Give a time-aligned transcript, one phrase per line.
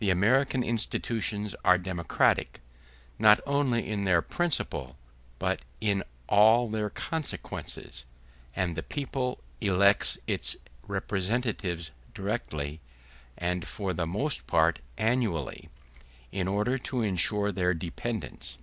[0.00, 2.60] The American institutions are democratic,
[3.18, 4.98] not only in their principle
[5.38, 8.04] but in all their consequences;
[8.54, 10.56] and the people elects its
[10.86, 12.80] representatives directly,
[13.38, 15.70] and for the most part annually,
[16.30, 18.58] in order to ensure their dependence.